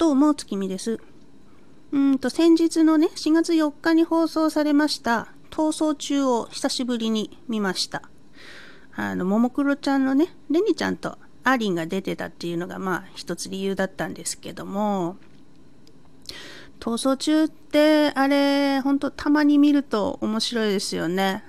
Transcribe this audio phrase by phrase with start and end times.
[0.00, 0.98] と思う月見です。
[1.92, 8.08] うんと、先日のね、4月4日に放送されました、逃走中を久しぶりに見ました。
[8.96, 15.18] あの、ももクロちゃんのね、レニちゃんとアリンが出てたっていうのが、まあ、一つ理由だったんですけども、
[16.78, 21.44] 逃走中って、あれ、ほんとたまに見ると面白いですよね。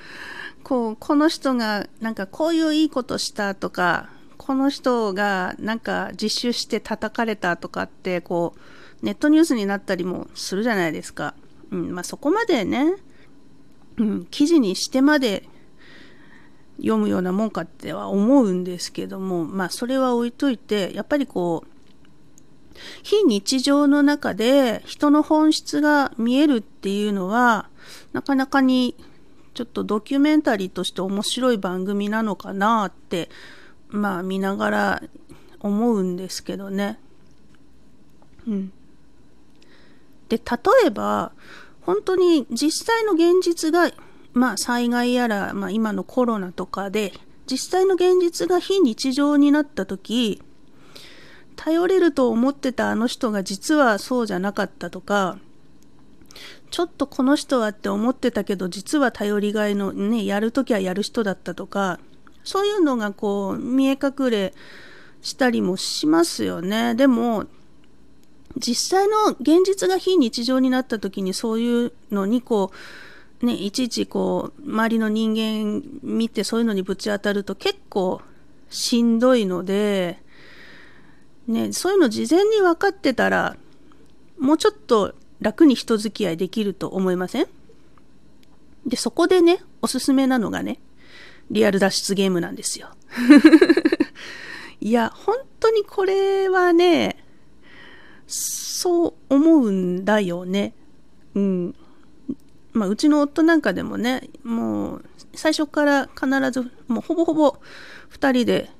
[0.62, 4.10] こう、この人が、なんかこういういいことしたとか、
[4.46, 8.54] この人がなんか実習して叩かれたとかって、こ
[9.02, 11.34] う、ネットニュースになったりもするじゃないですか。
[11.72, 12.94] うん、まあそこまでね、
[13.96, 15.48] うん、記事にしてまで
[16.76, 27.68] 読むようなもんかっては思うんですけども、まあそれは置いといて、やっぱりこう、非日常の中で人の本質が見えるっていうのは、
[28.12, 28.94] なかなかに
[29.54, 33.28] ちょっとドキュメンタリーとして面白い番組なのかなって、
[33.88, 35.02] まあ見ながら
[35.60, 36.98] 思うんですけどね。
[38.46, 38.72] うん。
[40.28, 40.42] で、例
[40.86, 41.32] えば、
[41.82, 43.90] 本当に実際の現実が、
[44.32, 47.12] まあ災害やら、まあ今のコロナとかで、
[47.50, 50.42] 実際の現実が非日常になった時、
[51.54, 55.38] 頼れると思ってたあの人が実はそうじゃなかったとか、
[56.70, 61.98] ちょっとこの人はって思ってたけど、実は頼りがいのね、やるときはやる人だったとか、
[62.46, 64.54] そういうのがこう、見え隠れ
[65.20, 66.94] したりもしますよね。
[66.94, 67.44] でも、
[68.56, 72.70] 実際の現実が非日常になった時にそういうのにこ
[73.42, 78.22] う、ね、いちいちこう、周りの人間見てそういうのにぶち当たると結構
[78.70, 80.22] しんどいので、
[81.46, 83.56] ね、そういうの事前に分かってたら、
[84.38, 87.46] もうちょっと楽に人付き合いできると思いません？
[88.86, 90.78] で、そこでね、おすすめなのがね、
[91.50, 92.88] リアル脱出ゲームなんですよ。
[94.80, 97.24] いや、本当にこれはね、
[98.26, 100.74] そう思うんだよね。
[101.34, 101.74] うん。
[102.72, 105.04] まあ、うちの夫なんかでもね、もう、
[105.34, 107.56] 最初から必ず、もうほぼほぼ
[108.10, 108.70] 2人で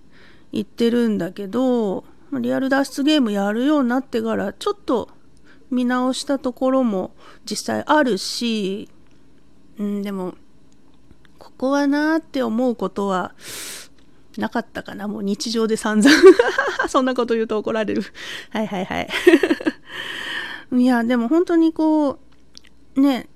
[0.53, 5.09] 行ってるんだけど、リアル脱出ゲームやるようになってからちょっと
[5.71, 7.15] 見直したところも
[7.49, 8.89] 実際あるし、
[9.79, 10.35] うん、でも
[11.39, 13.33] ここはなーって思うことは
[14.37, 15.09] なかったかな。
[15.09, 16.11] もう日常で散々。
[16.89, 18.03] そんなこと言うと怒られる。
[18.51, 19.09] はいはいはい。
[20.77, 22.19] いやでも本当にこ
[22.97, 23.29] うね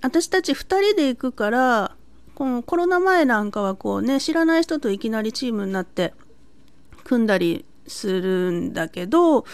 [0.00, 1.96] 私たち2人で行くから
[2.34, 6.12] このコロナ前なんかはこうね知らない人といきなりチームになって
[7.04, 9.44] 組んだりするんだけど、も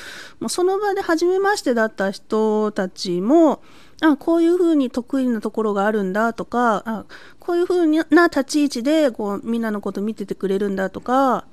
[0.42, 3.62] うその場で初めましてだった人たちも、
[4.00, 7.04] あ、こういうふうに得意なところがあるんだとか、あ、
[7.40, 11.44] こういうふうな立ち位置で、こう、みんなのこと見ててくれるんだとか、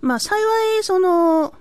[0.00, 0.36] まあ幸
[0.78, 1.54] い、その、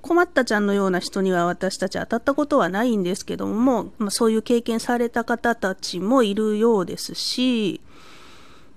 [0.00, 7.80] 困ったちゃんのような人には私たち当たったことはないんですけども、まあ、そういう経験された方たちもいるようですし、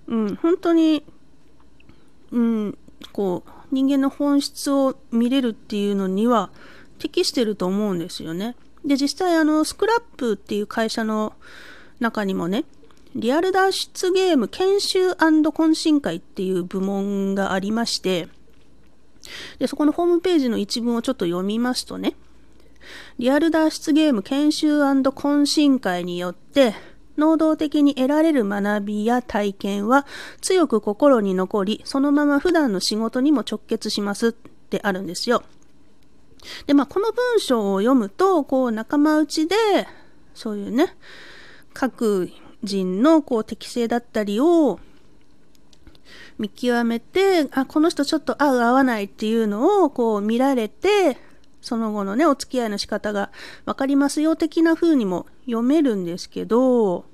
[0.08, 1.04] うん、本当に、
[2.32, 2.78] うん、
[3.12, 6.52] こう、人間の本質を見れるっていうのには
[7.00, 8.56] 適してると思うんですよね。
[8.86, 11.34] で、実際あの、スクラップっていう会社の
[12.00, 12.66] 中にもね、
[13.16, 18.28] リアル脱出ゲーム研修懇親会っていう部門がありまして、
[19.58, 22.16] で、そこのホームページの一文をちょっと読みますとね、
[23.18, 26.76] リアル脱出ゲーム研修懇親会によって、
[27.18, 30.06] 能動的に得られる学びや体験は
[30.42, 35.44] 強く心に残り、そのまま普段の仕事にも直結しますってあるんですよ。
[36.68, 39.56] で、まあ、この文章を読むと、こう、仲間内で、
[40.34, 40.96] そういうね、
[41.74, 42.30] 各
[42.64, 44.80] 人のこう適性だったりを
[46.38, 51.18] 見極めて、あ、この人ちょっと合う合わないっていうのをこう見られて、
[51.62, 53.32] その後のね、お付き合いの仕方が
[53.66, 57.06] 分かりますよ的な風にも読めるんですけど、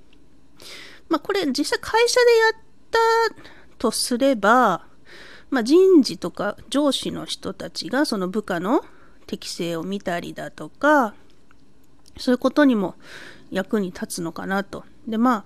[1.10, 2.54] まあこれ実際会社でやっ
[2.92, 3.00] た
[3.78, 4.86] とすれば、
[5.50, 8.84] まあ人事とか上司の人たちがその部下の
[9.32, 11.14] 適性を見たりだとか、
[12.18, 12.96] そういうことにも
[13.50, 14.84] 役に立つのかなと。
[15.08, 15.46] で、ま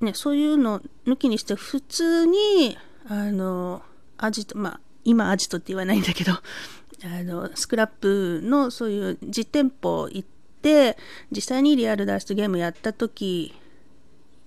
[0.00, 3.82] あ、ね、そういうの抜きにして普通に、あの、
[4.16, 6.32] アジト、まあ、今アジトって言わないんだけど、
[7.04, 10.28] あの、スクラップのそういう実店舗行っ
[10.62, 10.96] て、
[11.30, 13.54] 実際にリアル脱出ゲームやった時、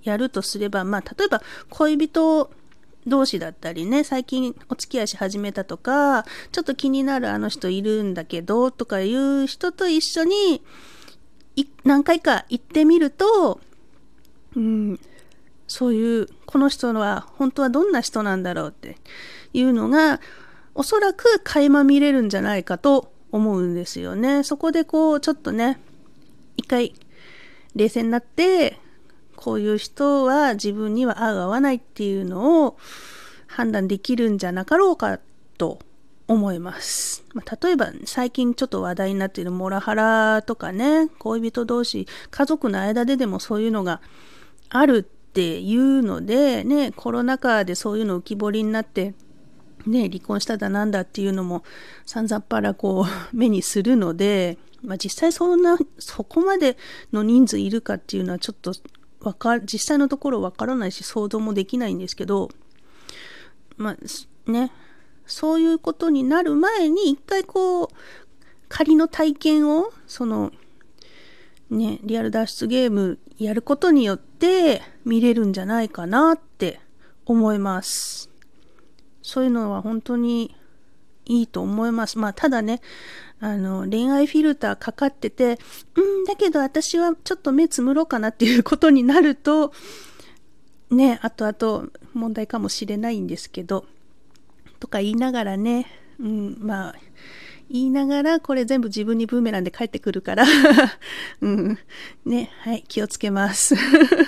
[0.02, 2.50] やるとすれば、まあ、例えば恋人
[3.10, 10.62] 同士だったりね、最近お付き合いし始めたとか、ちょっと気になるあの人いるんだけど、とかいう人と一緒に、
[11.84, 13.60] 何回か行ってみると、
[14.56, 15.00] うん、
[15.68, 18.98] そういう、この人は本当はどんな人なんだろうって
[19.54, 20.22] いうのが、
[20.76, 24.44] おそらく垣間見れるんじゃないかと思うんですよね。
[24.44, 25.80] そこでこう、ちょっとね、
[26.58, 26.94] 一回
[27.76, 28.80] 冷静になって、
[29.40, 32.78] こういう人は自分には合う合わないっていうのを
[33.48, 35.22] 判断できるんじゃなかろうか
[35.58, 35.80] と
[36.28, 37.24] 思います。
[37.34, 44.02] まあ、例えば最近ちょっと話題になっているモラハラとかね、恋人同士、家族の間ででもそういうのが
[44.68, 49.14] あるっていうので、ね、コロナ禍でそういうの浮き彫りになって、
[49.86, 51.64] ね、離婚しただなんだっていうのも
[52.06, 56.76] さんざっぱらこう目にするので、まあ、実際そんな、そこまで
[57.14, 58.74] の人数いるかっていうのはちょっと
[59.21, 62.50] わか、実際のところわからないし想像もできないんですけど、
[63.77, 64.71] まあね、
[65.25, 67.88] そういうことになる前に一回こう、
[68.68, 70.51] 仮の体験を、その、
[71.69, 76.80] ね、リアル脱出ゲームやることによって見れるんじゃないかなって
[77.25, 78.30] 思います。
[79.21, 80.56] そういうのは本当に
[81.30, 82.18] いいと思います。
[82.18, 82.81] まあ、ただね、
[83.40, 85.60] あの、恋愛フィルターかかってて、
[85.96, 89.72] うん、だけど私はちょっと目つむろうかなっていうことになると、
[90.90, 93.86] ね、あとあと問題かもしれないんですけど、
[94.80, 95.86] とか言いながらね、
[96.20, 96.96] うん、まあ、
[97.70, 100.46] 言いながら、これ全部自分にブーメランで帰ってくるから
[101.42, 101.78] うん。
[102.26, 103.76] ね、はい、気をつけます。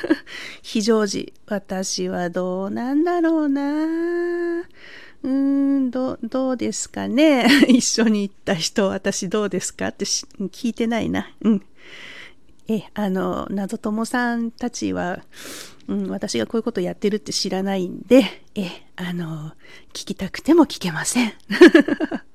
[0.62, 1.33] 非常時。
[1.48, 4.63] 私はどうなんだろうな
[5.23, 11.31] うーん、ど、どうですかね 一緒に行った人、私どうですかって聞いてないな。
[11.41, 11.62] うん。
[12.68, 15.19] え、あの、謎友さんたちは、
[15.88, 19.51] うん、私がこういうことやってるって知らないんで、え、あの、
[19.94, 21.33] 聞きたくても聞けません。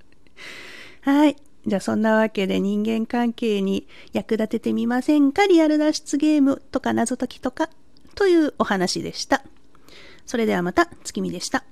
[1.02, 1.36] はい。
[1.66, 5.46] じゃあそんなわけで人間関係に役立ててみませんか？
[5.46, 7.70] リアル脱出ゲームとか謎解きとか
[8.14, 9.42] というお話でした。
[10.26, 11.64] それではまた月見でした。